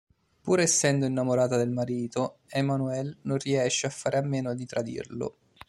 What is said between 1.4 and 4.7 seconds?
del marito, Emmanuelle non riesce a fare a meno di